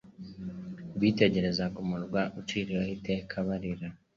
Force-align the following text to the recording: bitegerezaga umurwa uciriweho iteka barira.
bitegerezaga 0.99 1.75
umurwa 1.83 2.21
uciriweho 2.39 2.91
iteka 2.97 3.35
barira. 3.47 3.87